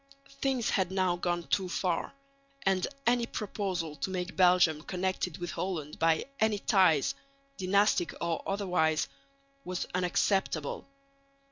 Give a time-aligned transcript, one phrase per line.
[0.41, 2.11] Things had now gone too far,
[2.63, 7.13] and any proposal to make Belgium connected with Holland by any ties,
[7.57, 9.07] dynastic or otherwise,
[9.63, 10.87] was unacceptable.